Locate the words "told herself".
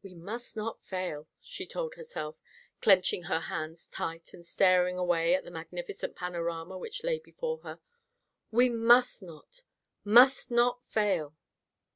1.66-2.36